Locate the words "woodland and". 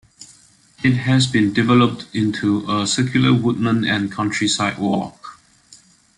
3.35-4.11